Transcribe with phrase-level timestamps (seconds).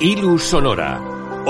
[0.00, 1.00] Ilu Sonora.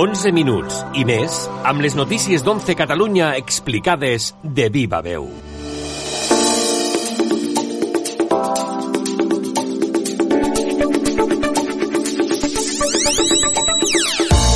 [0.00, 1.34] 11 minuts i més
[1.68, 5.26] amb les notícies d'11 Catalunya explicades de viva veu.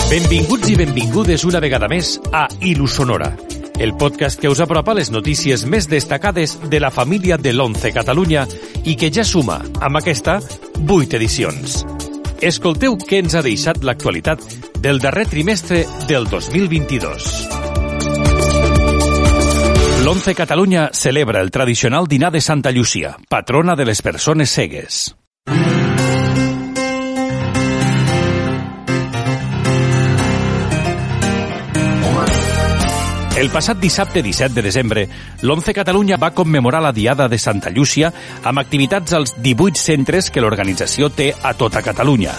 [0.08, 3.34] Benvinguts i benvingudes una vegada més a Ilu Sonora,
[3.76, 8.48] el podcast que us apropa les notícies més destacades de la família de l'11 Catalunya
[8.88, 10.40] i que ja suma, amb aquesta,
[10.80, 11.82] 8 edicions.
[12.42, 14.40] Escolteu què ens ha deixat l'actualitat
[14.82, 17.28] del darrer trimestre del 2022.
[20.02, 25.04] L'11 Catalunya celebra el tradicional dinar de Santa Llúcia, patrona de les persones cegues.
[33.42, 35.02] El passat dissabte 17 de desembre,
[35.42, 38.12] l'11 Catalunya va commemorar la Diada de Santa Llúcia
[38.46, 42.36] amb activitats als 18 centres que l'organització té a tota Catalunya.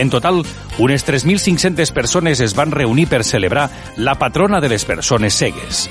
[0.00, 0.40] En total,
[0.80, 5.90] unes 3.500 persones es van reunir per celebrar la patrona de les persones cegues.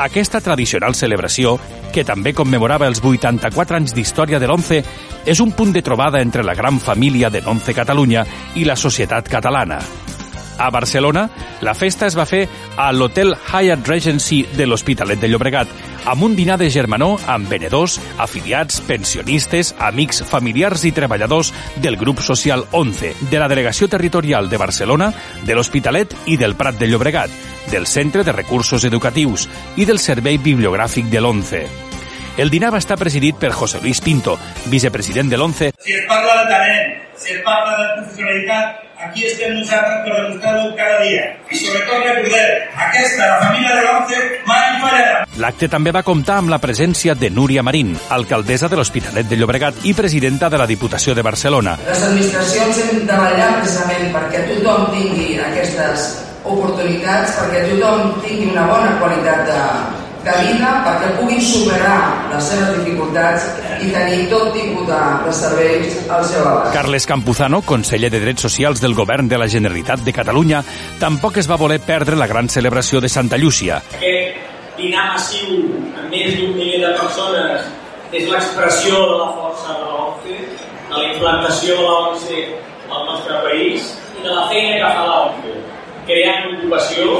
[0.00, 1.58] Aquesta tradicional celebració,
[1.92, 4.82] que també commemorava els 84 anys d'història de l'11,
[5.28, 8.24] és un punt de trobada entre la gran família de l'11 Catalunya
[8.56, 10.05] i la societat catalana.
[10.58, 11.28] A Barcelona,
[11.60, 15.68] la festa es va fer a l'Hotel Hyatt Regency de l'Hospitalet de Llobregat,
[16.06, 22.22] amb un dinar de germanor amb venedors, afiliats, pensionistes, amics, familiars i treballadors del grup
[22.24, 25.10] social 11, de la Delegació Territorial de Barcelona,
[25.44, 27.30] de l'Hospitalet i del Prat de Llobregat,
[27.70, 31.66] del Centre de Recursos Educatius i del Servei Bibliogràfic de l'11.
[32.36, 34.36] El dinar va estar presidit per José Luis Pinto,
[34.72, 35.70] vicepresident de l'11.
[35.80, 40.70] Si es parla de talent, si es parla de professionalitat, aquí estem nosaltres per demostrar-ho
[40.76, 41.24] cada dia.
[41.50, 42.52] I sobretot recordeu,
[42.86, 45.24] aquesta, la família de l'ONCE, mai fallarà.
[45.42, 49.84] L'acte també va comptar amb la presència de Núria Marín, alcaldessa de l'Hospitalet de Llobregat
[49.84, 51.76] i presidenta de la Diputació de Barcelona.
[51.88, 56.08] Les administracions hem de vetllar precisament perquè tothom tingui aquestes
[56.46, 59.60] oportunitats, perquè tothom tingui una bona qualitat de,
[60.26, 61.98] de vida perquè puguin superar
[62.32, 63.46] les seves dificultats
[63.84, 66.72] i tenir tot tipus de, de serveis al seu abast.
[66.74, 70.62] Carles Campuzano, conseller de Drets Socials del Govern de la Generalitat de Catalunya,
[71.00, 73.80] tampoc es va voler perdre la gran celebració de Santa Llúcia.
[74.00, 74.42] Aquest
[74.76, 75.62] dinar massiu
[75.96, 77.70] amb més d'un miler de persones
[78.12, 80.36] és l'expressió de la força de l'ONCE,
[80.90, 82.44] de la implantació de l'ONCE
[82.90, 85.58] al nostre país i de la feina que fa l'ONCE,
[86.06, 87.18] creant ocupació,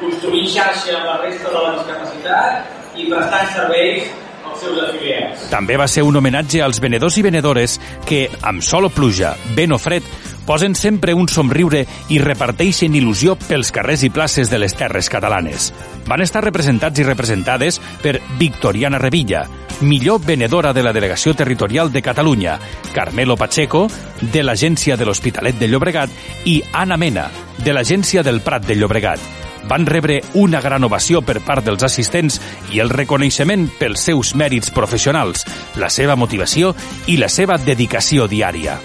[0.00, 4.12] construint xarxa amb la resta de la discapacitat i prestant serveis
[4.44, 5.48] als seus afiliats.
[5.50, 9.74] També va ser un homenatge als venedors i venedores que, amb sol o pluja, vent
[9.74, 10.06] o fred,
[10.44, 15.70] posen sempre un somriure i reparteixen il·lusió pels carrers i places de les terres catalanes.
[16.06, 19.46] Van estar representats i representades per Victoriana Revilla,
[19.80, 22.58] millor venedora de la Delegació Territorial de Catalunya,
[22.92, 23.88] Carmelo Pacheco,
[24.20, 26.12] de l'Agència de l'Hospitalet de Llobregat,
[26.44, 27.30] i Anna Mena,
[27.64, 32.40] de l'Agència del Prat de Llobregat van rebre una gran ovació per part dels assistents
[32.72, 35.46] i el reconeixement pels seus mèrits professionals,
[35.80, 36.74] la seva motivació
[37.06, 38.78] i la seva dedicació diària.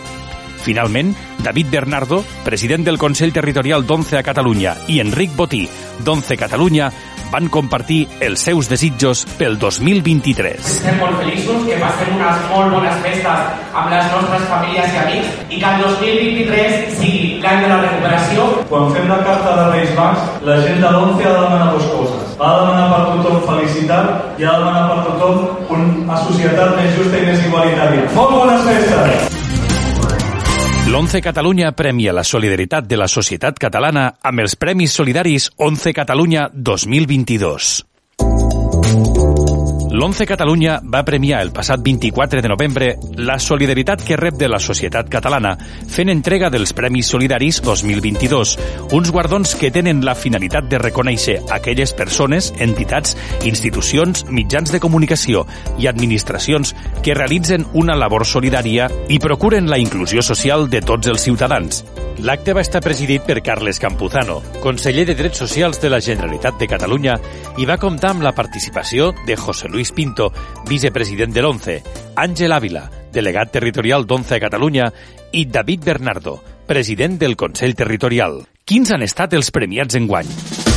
[0.59, 5.63] Finalment, David Bernardo, president del Consell Territorial d'11 a Catalunya, i Enric Botí,
[6.03, 6.91] d'11 Catalunya,
[7.31, 10.57] van compartir els seus desitjos pel 2023.
[10.59, 15.35] Estem molt feliços, que passem unes molt bones festes amb les nostres famílies i amics
[15.49, 18.49] i que el 2023 sigui l'any de la recuperació.
[18.71, 21.89] Quan fem la carta de Reis Mags, la gent de l'11 ha de demanar dues
[21.93, 22.35] coses.
[22.39, 26.95] Ha de demanar per tothom felicitat i ha de demanar per tothom una societat més
[26.97, 28.07] justa i més igualitària.
[28.15, 29.28] Molt bones festes!
[30.89, 36.47] L'11 Catalunya premia la solidaritat de la societat catalana amb els Premis Solidaris 11 Catalunya
[36.49, 37.88] 2022.
[39.89, 44.59] L'11 Catalunya va premiar el passat 24 de novembre la solidaritat que rep de la
[44.61, 45.55] societat catalana
[45.89, 48.51] fent entrega dels Premis Solidaris 2022,
[48.93, 53.15] uns guardons que tenen la finalitat de reconèixer aquelles persones, entitats,
[53.49, 55.47] institucions, mitjans de comunicació
[55.81, 61.25] i administracions que realitzen una labor solidària i procuren la inclusió social de tots els
[61.25, 61.81] ciutadans.
[62.19, 66.67] L'acte va estar presidit per Carles Campuzano, conseller de Drets Socials de la Generalitat de
[66.67, 67.15] Catalunya,
[67.57, 70.27] i va comptar amb la participació de José Luis Pinto,
[70.67, 71.79] vicepresident de l'ONCE,
[72.19, 74.91] Àngel Ávila, delegat territorial d'ONCE a Catalunya,
[75.31, 78.43] i David Bernardo, president del Consell Territorial.
[78.67, 80.68] Quins han estat els premiats enguany?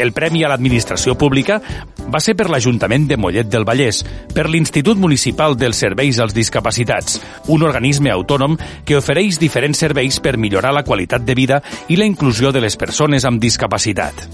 [0.00, 1.58] El Premi a l'Administració Pública
[2.10, 4.00] va ser per l'Ajuntament de Mollet del Vallès,
[4.34, 7.18] per l'Institut Municipal dels Serveis als Discapacitats,
[7.52, 8.56] un organisme autònom
[8.88, 12.78] que ofereix diferents serveis per millorar la qualitat de vida i la inclusió de les
[12.80, 14.24] persones amb discapacitat.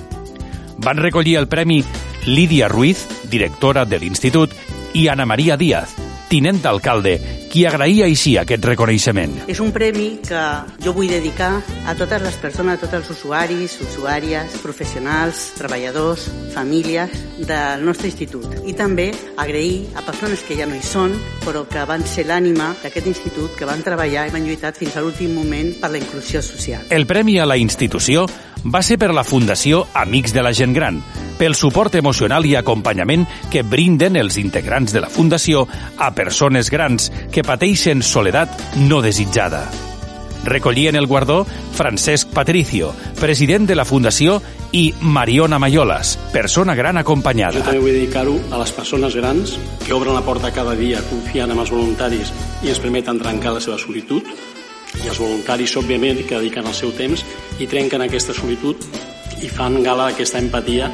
[0.79, 1.83] Van recollir el premi
[2.27, 4.55] Lídia Ruiz, directora de l'Institut,
[4.95, 5.97] i Ana Maria Díaz,
[6.31, 7.19] tinent d'alcalde,
[7.57, 9.33] qui agraïa així aquest reconeixement.
[9.49, 10.41] És un premi que
[10.85, 11.55] jo vull dedicar
[11.89, 17.15] a totes les persones, a tots els usuaris, usuàries, professionals, treballadors, famílies
[17.49, 18.45] del nostre institut.
[18.69, 19.09] I també
[19.41, 21.17] agrair a persones que ja no hi són,
[21.47, 25.07] però que van ser l'ànima d'aquest institut, que van treballar i van lluitar fins a
[25.07, 26.85] l'últim moment per la inclusió social.
[26.93, 28.27] El premi a la institució
[28.69, 31.01] va ser per la Fundació Amics de la Gent Gran,
[31.39, 35.67] pel suport emocional i acompanyament que brinden els integrants de la Fundació
[35.99, 38.57] a persones grans que pateixen soledat
[38.89, 39.67] no desitjada.
[40.47, 41.45] Recollien el guardó
[41.75, 44.41] Francesc Patricio, president de la Fundació,
[44.73, 47.59] i Mariona Mayolas, persona gran acompanyada.
[47.59, 49.57] Jo també vull dedicar-ho a les persones grans
[49.87, 53.63] que obren la porta cada dia confiant en els voluntaris i ens permeten trencar la
[53.65, 54.23] seva solitud
[55.03, 57.25] i els voluntaris, òbviament, que dediquen el seu temps
[57.59, 58.87] i trenquen aquesta solitud
[59.43, 60.91] i fan gala d'aquesta empatia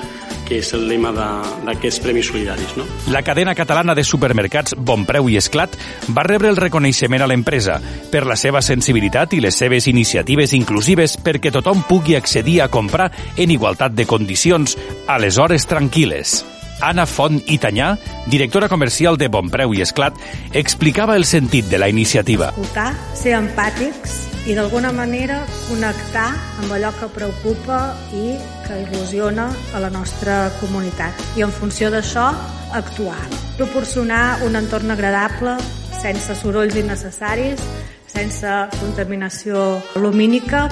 [0.49, 2.77] que és el lema d'aquests Premis Solidaris.
[2.79, 2.87] No?
[3.13, 5.77] La cadena catalana de supermercats Bonpreu i Esclat
[6.15, 7.79] va rebre el reconeixement a l'empresa
[8.13, 13.11] per la seva sensibilitat i les seves iniciatives inclusives perquè tothom pugui accedir a comprar
[13.37, 16.43] en igualtat de condicions a les hores tranquil·les.
[16.83, 17.93] Anna Font i Tanyà,
[18.27, 20.19] directora comercial de Bonpreu i Esclat,
[20.53, 22.51] explicava el sentit de la iniciativa.
[22.51, 26.31] Escoltar, ser empàtics i d'alguna manera connectar
[26.63, 27.79] amb allò que preocupa
[28.11, 28.35] i
[28.67, 31.15] que il·lusiona a la nostra comunitat.
[31.39, 32.33] I en funció d'això,
[32.75, 33.21] actuar.
[33.57, 35.55] Proporcionar un entorn agradable,
[36.03, 37.63] sense sorolls innecessaris,
[38.11, 40.67] sense contaminació lumínica,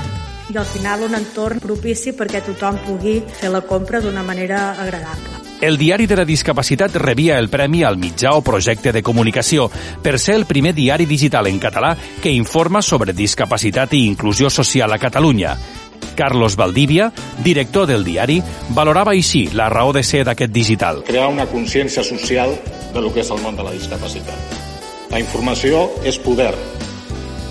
[0.50, 5.29] i al final un entorn propici perquè tothom pugui fer la compra d'una manera agradable.
[5.60, 9.66] El Diari de la Discapacitat rebia el Premi al mitjà o projecte de comunicació
[10.02, 11.92] per ser el primer diari digital en català
[12.22, 15.58] que informa sobre discapacitat i inclusió social a Catalunya.
[16.16, 17.10] Carlos Valdivia,
[17.44, 18.40] director del diari,
[18.72, 21.04] valorava així la raó de ser d'aquest digital.
[21.04, 22.56] Crear una consciència social
[22.94, 24.58] de lo que és el món de la discapacitat.
[25.12, 26.54] La informació és poder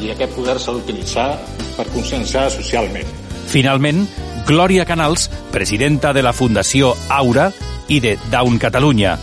[0.02, 1.30] i aquest poder s'ha d'utilitzar
[1.78, 3.06] per conscienciar socialment.
[3.50, 4.08] Finalment,
[4.50, 7.52] Glòria Canals, presidenta de la Fundació Aura
[7.90, 9.18] i de Down Catalunya,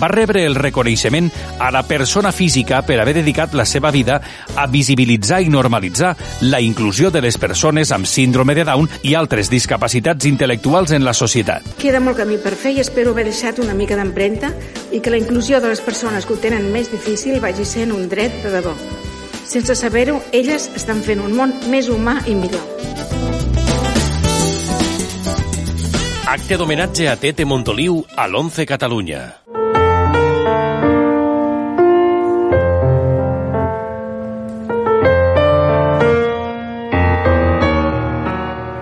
[0.00, 4.20] va rebre el reconeixement a la persona física per haver dedicat la seva vida
[4.56, 6.14] a visibilitzar i normalitzar
[6.48, 11.14] la inclusió de les persones amb síndrome de Down i altres discapacitats intel·lectuals en la
[11.14, 11.74] societat.
[11.78, 14.52] Queda molt camí per fer i espero haver deixat una mica d'empremta
[14.92, 18.08] i que la inclusió de les persones que ho tenen més difícil vagi sent un
[18.08, 18.76] dret de debò.
[19.46, 23.11] Sense saber-ho, elles estan fent un món més humà i millor.
[26.32, 29.18] Acte d'homenatge a Tete Montoliu a l'11 Catalunya.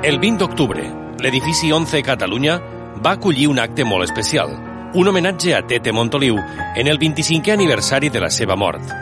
[0.04, 0.86] El 20 d'octubre,
[1.18, 2.60] l'edifici 11 Catalunya
[3.02, 4.54] va acollir un acte molt especial,
[4.94, 8.94] un homenatge a Tete Montoliu en el 25è aniversari de la seva mort.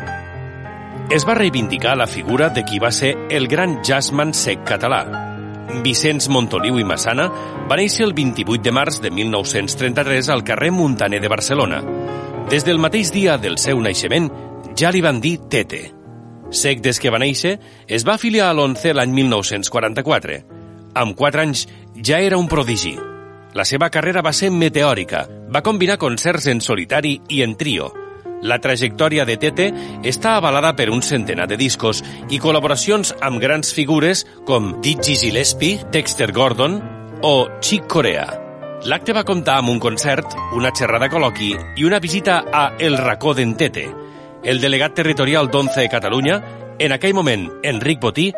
[1.13, 5.28] Es va reivindicar la figura de qui va ser el gran jazzman sec català,
[5.69, 7.27] Vicenç Montoliu i Massana
[7.69, 11.83] va néixer el 28 de març de 1933 al carrer Montaner de Barcelona.
[12.49, 14.31] Des del mateix dia del seu naixement
[14.79, 15.83] ja li van dir Tete.
[16.51, 20.41] Sec des que va néixer, es va afiliar a l'11 l'any 1944.
[20.97, 21.67] Amb 4 anys
[22.01, 22.97] ja era un prodigi.
[23.53, 25.27] La seva carrera va ser meteòrica.
[25.53, 27.93] Va combinar concerts en solitari i en trio,
[28.43, 29.69] la trajectòria de Tete
[30.07, 35.83] està avalada per un centenar de discos i col·laboracions amb grans figures com Dizzy Gillespie,
[35.93, 36.81] Dexter Gordon
[37.23, 38.29] o Chick Corea.
[38.87, 43.35] L'acte va comptar amb un concert, una xerrada col·loqui i una visita a El racó
[43.35, 43.89] d'en Tete.
[44.45, 46.39] El delegat territorial d'11 de Catalunya,
[46.79, 48.31] en aquell moment Enric Botí,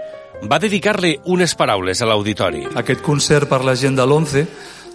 [0.48, 2.64] va dedicar-li unes paraules a l'auditori.
[2.80, 4.46] Aquest concert per la gent de l'11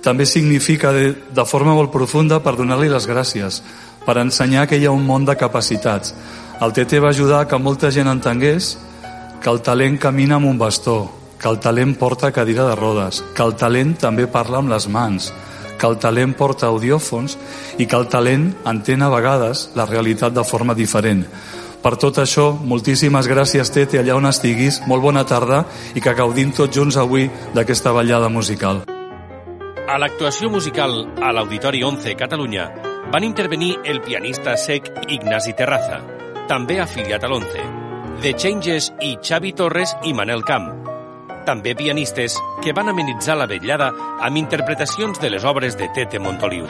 [0.05, 3.61] també significa de, de forma molt profunda per donar-li les gràcies
[4.05, 6.13] per ensenyar que hi ha un món de capacitats.
[6.61, 8.75] El TT va ajudar que molta gent entengués
[9.41, 11.09] que el talent camina amb un bastó,
[11.41, 15.33] que el talent porta cadira de rodes, que el talent també parla amb les mans,
[15.75, 17.35] que el talent porta audiòfons
[17.81, 21.25] i que el talent entén a vegades la realitat de forma diferent.
[21.85, 24.81] Per tot això, moltíssimes gràcies, Tete, allà on estiguis.
[24.89, 28.85] Molt bona tarda i que gaudim tots junts avui d'aquesta ballada musical.
[29.95, 32.65] A l'actuació musical a l'Auditori 11 Catalunya
[33.13, 36.01] van intervenir el pianista sec Ignasi Terraza,
[36.49, 37.63] també afiliat a l'11,
[38.19, 40.67] The Changes i Xavi Torres i Manel Camp.
[41.47, 43.87] També pianistes que van amenitzar la vetllada
[44.19, 46.67] amb interpretacions de les obres de Tete Montoliu.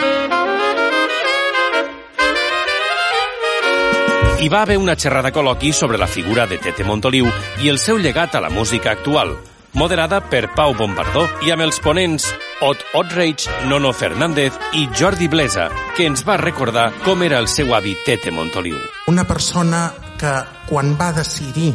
[4.38, 7.34] Hi va haver una xerrada col·loqui sobre la figura de Tete Montoliu
[7.66, 9.40] i el seu llegat a la música actual,
[9.74, 12.30] moderada per Pau Bombardó i amb els ponents
[12.62, 17.74] Ot Outrage, Nono Fernández i Jordi Blesa, que ens va recordar com era el seu
[17.76, 18.78] avi Tete Montoliu.
[19.12, 20.32] Una persona que
[20.70, 21.74] quan va decidir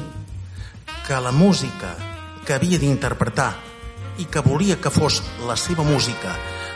[1.06, 1.92] que la música
[2.46, 3.52] que havia d'interpretar
[4.24, 6.32] i que volia que fos la seva música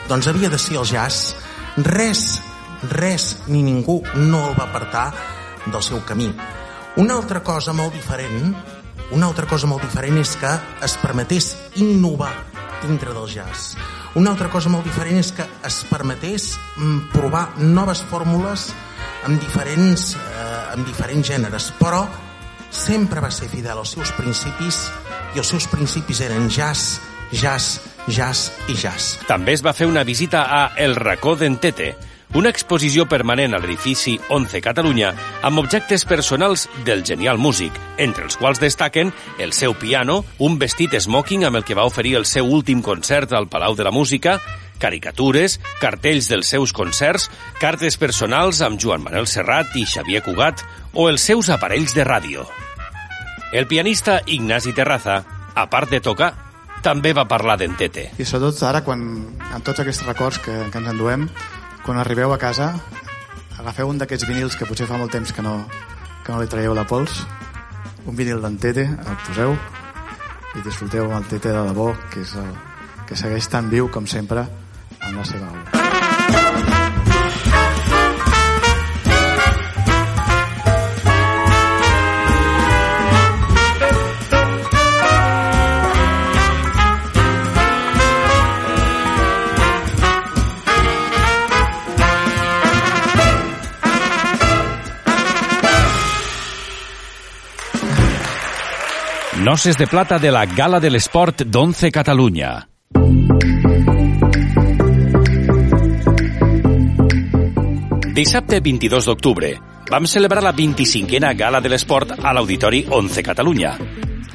[0.08, 1.38] doncs havia de ser el jazz,
[1.80, 2.42] res,
[2.92, 5.10] res ni ningú no el va apartar
[5.64, 6.28] del seu camí.
[7.00, 8.52] Una altra cosa molt diferent,
[9.16, 12.53] una altra cosa molt diferent és que es permetés innovar
[12.88, 13.74] dintre del jazz.
[14.14, 18.68] Una altra cosa molt diferent és que es permetés mm, provar noves fórmules
[19.24, 22.04] amb diferents, eh, amb diferents gèneres, però
[22.74, 24.84] sempre va ser fidel als seus principis
[25.34, 26.98] i els seus principis eren jazz,
[27.32, 29.18] jazz, jazz i jazz.
[29.28, 31.94] També es va fer una visita a El racó d'en Tete,
[32.34, 35.12] una exposició permanent a l'edifici 11 Catalunya
[35.46, 40.96] amb objectes personals del genial músic, entre els quals destaquen el seu piano, un vestit
[40.98, 44.40] smoking amb el que va oferir el seu últim concert al Palau de la Música,
[44.82, 47.30] caricatures, cartells dels seus concerts,
[47.62, 52.48] cartes personals amb Joan Manuel Serrat i Xavier Cugat o els seus aparells de ràdio.
[53.54, 55.22] El pianista Ignasi Terraza,
[55.54, 56.32] a part de tocar,
[56.82, 58.10] també va parlar d'Entete.
[58.18, 59.04] I sobretot ara, quan,
[59.54, 61.28] amb tots aquests records que, que ens enduem,
[61.84, 62.72] quan arribeu a casa,
[63.60, 65.58] agafeu un d'aquests vinils que potser fa molt temps que no,
[66.24, 67.20] que no li traieu la pols,
[68.08, 69.54] un vinil d'en Tete, el poseu
[70.54, 72.50] i disfruteu amb el Tete de debò, que, és el,
[73.04, 74.48] que segueix tan viu com sempre
[75.04, 76.93] en la seva obra.
[99.44, 102.66] Noces de plata de la Gala de l'Esport d'Once Catalunya.
[108.16, 109.50] Dissabte 22 d'octubre
[109.90, 113.74] vam celebrar la 25a Gala de l'Esport a l'Auditori 11 Catalunya.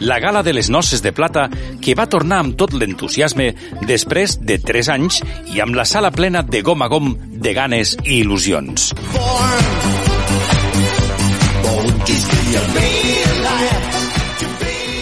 [0.05, 1.49] La Gala de les Noces de Plata
[1.81, 3.55] que va tornar amb tot l'entusiasme
[3.89, 5.23] després de 3 anys
[5.55, 8.93] i amb la sala plena de gom a gom de ganes i il·lusions.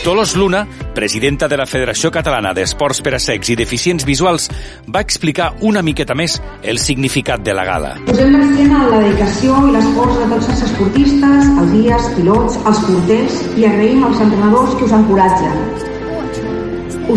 [0.08, 4.46] Dolors Luna, presidenta de la Federació Catalana d'Esports per a Secs i Deficients Visuals,
[4.88, 7.90] va explicar una miqueta més el significat de la gala.
[8.08, 12.80] Posem l'accent en la dedicació i l'esforç de tots els esportistes, els guies, pilots, els
[12.86, 15.60] porters i agraïm als entrenadors que us encoratgen.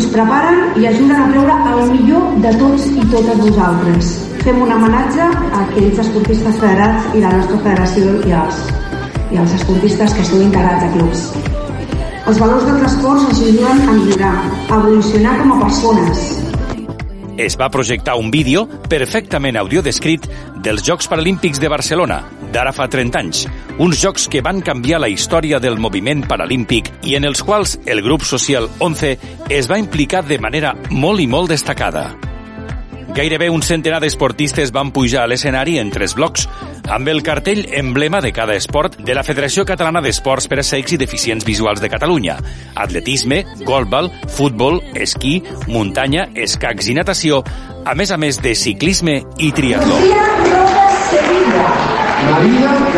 [0.00, 4.10] Us preparen i ajuden a treure el millor de tots i totes vosaltres.
[4.42, 8.60] Fem un homenatge a aquells esportistes federats i la nostra federació i als,
[9.30, 11.49] i als esportistes que esteu integrats a clubs.
[12.30, 14.34] Els valors del transport ens ajuden a millorar,
[14.70, 16.20] a evolucionar com a persones.
[17.42, 20.28] Es va projectar un vídeo perfectament audiodescrit
[20.62, 22.20] dels Jocs Paralímpics de Barcelona,
[22.54, 23.42] d'ara fa 30 anys,
[23.82, 28.06] uns jocs que van canviar la història del moviment paralímpic i en els quals el
[28.06, 29.16] grup social 11
[29.50, 32.12] es va implicar de manera molt i molt destacada.
[33.14, 36.46] Gairebé un centenar d'esportistes van pujar a l'escenari en tres blocs,
[36.90, 40.94] amb el cartell emblema de cada esport de la Federació Catalana d'Esports per a Secs
[40.94, 42.38] i Deficients Visuals de Catalunya.
[42.74, 47.42] Atletisme, golbal, futbol, esquí, muntanya, escacs i natació,
[47.84, 49.98] a més a més de ciclisme i triatló.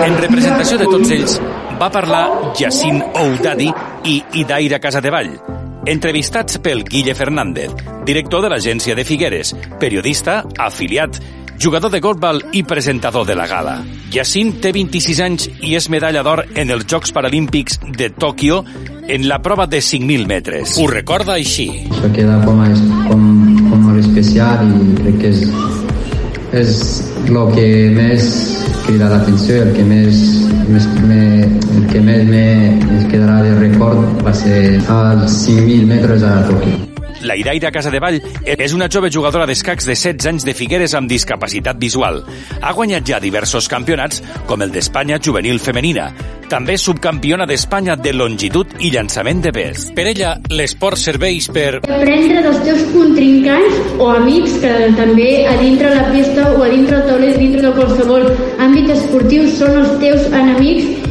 [0.02, 1.40] En representació de tots ells,
[1.80, 2.24] va parlar
[2.58, 3.72] Jacint Oudadi
[4.04, 5.36] i Idaira Casadevall,
[5.86, 7.72] entrevistats pel Guille Fernández,
[8.06, 11.18] director de l'agència de Figueres, periodista, afiliat,
[11.58, 13.76] jugador de golbal i presentador de la gala.
[14.10, 18.62] Jacint té 26 anys i és medalla d'or en els Jocs Paralímpics de Tòquio
[19.08, 20.76] en la prova de 5.000 metres.
[20.78, 21.68] Ho recorda així.
[21.90, 22.70] Això queda com a,
[23.08, 23.28] com,
[23.70, 25.46] com a especial i crec que és,
[26.64, 26.82] és
[27.28, 30.22] el que més crida l'atenció i el que més,
[30.68, 32.46] més me, el que més me,
[33.12, 36.91] quedarà de record va ser als 5.000 metres a Tòquio.
[37.22, 41.78] La Iraira Casadevall és una jove jugadora d'escacs de 16 anys de Figueres amb discapacitat
[41.78, 42.22] visual.
[42.60, 46.10] Ha guanyat ja diversos campionats, com el d'Espanya juvenil femenina.
[46.52, 49.86] També subcampiona d'Espanya de longitud i llançament de pes.
[49.96, 51.80] Per ella, l'esport serveix per...
[51.86, 56.98] Aprendre dels teus contrincants o amics que també a dintre la pista o a dintre
[57.00, 58.28] el tauler, dintre de qualsevol
[58.60, 61.08] àmbit esportiu són els teus enemics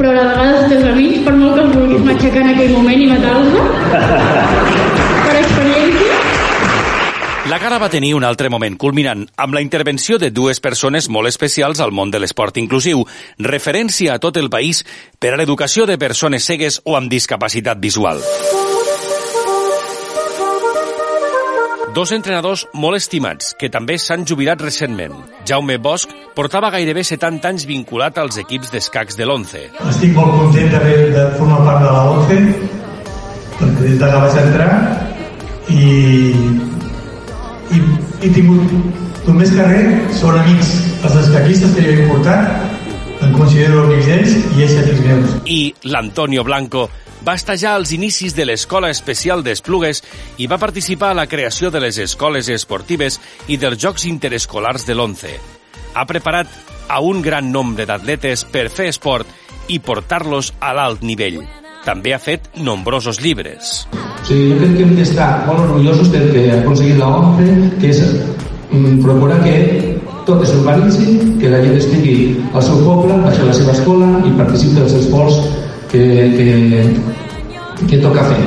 [0.00, 2.72] però a la vegada els teus amics, per molt que els vulguis matxacar en aquell
[2.72, 4.86] moment i matar-los.
[7.50, 11.26] La gala va tenir un altre moment culminant amb la intervenció de dues persones molt
[11.26, 13.00] especials al món de l'esport inclusiu,
[13.42, 14.84] referència a tot el país
[15.18, 18.22] per a l'educació de persones cegues o amb discapacitat visual.
[21.90, 25.18] Dos entrenadors molt estimats, que també s'han jubilat recentment.
[25.42, 29.66] Jaume Bosch portava gairebé 70 anys vinculat als equips d'escacs de l'11.
[29.90, 30.70] Estic molt content
[31.18, 32.42] de formar part de la 11,
[33.58, 34.74] perquè des de que vaig entrar
[35.70, 36.69] i,
[37.74, 37.82] i
[38.20, 38.72] he tingut
[39.26, 39.84] el més carrer
[40.18, 40.72] són amics
[41.04, 45.60] els escaquistes que jo he portat em considero amics d'ells i ells amics meus I
[45.92, 46.88] l'Antonio Blanco
[47.26, 50.02] va estar ja als inicis de l'Escola Especial d'Esplugues
[50.40, 54.96] i va participar a la creació de les escoles esportives i dels Jocs Interescolars de
[54.96, 55.34] l'11.
[55.94, 56.48] Ha preparat
[56.88, 59.28] a un gran nombre d'atletes per fer esport
[59.68, 61.42] i portar-los a l'alt nivell.
[61.84, 63.86] També ha fet nombrosos llibres.
[64.28, 67.92] Sigui, jo crec que hem d'estar molt orgullosos del que ha aconseguit la ONCE, que
[67.94, 68.02] és
[68.70, 69.54] mm, procurar que
[70.28, 72.16] tot es urbanitzi, que la gent estigui
[72.52, 75.40] al seu poble, vagi a la seva escola i participi dels esports
[75.92, 76.04] que,
[76.36, 76.50] que,
[77.86, 78.42] que toca fer.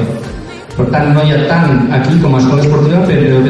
[0.78, 3.43] Per tant, no hi ha tant aquí com a escola esportiva, però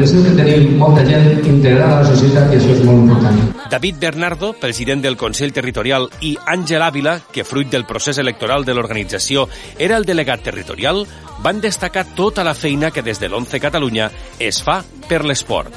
[0.54, 3.40] tenim molta gent integrada a la societat i això és molt important.
[3.70, 8.76] David Bernardo, president del Consell Territorial, i Àngel Ávila, que fruit del procés electoral de
[8.76, 11.04] l'organització era el delegat territorial,
[11.42, 15.74] van destacar tota la feina que des de l'11 Catalunya es fa per l'esport.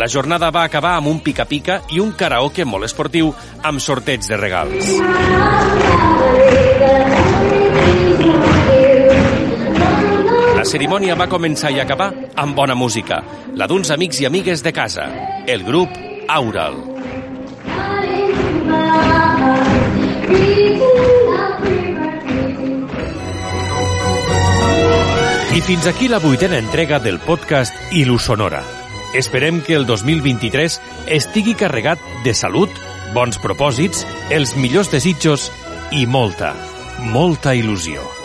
[0.00, 4.40] La jornada va acabar amb un pica-pica i un karaoke molt esportiu amb sorteig de
[4.40, 4.88] regals.
[10.62, 13.16] La cerimònia va començar i acabar amb bona música,
[13.58, 15.08] la d'uns amics i amigues de casa,
[15.50, 15.90] el grup
[16.30, 16.76] Aural.
[25.50, 28.62] I fins aquí la vuitena entrega del podcast Ilus Sonora.
[29.18, 30.78] Esperem que el 2023
[31.18, 32.70] estigui carregat de salut,
[33.18, 35.50] bons propòsits, els millors desitjos
[35.90, 36.54] i molta,
[37.10, 38.21] molta il·lusió.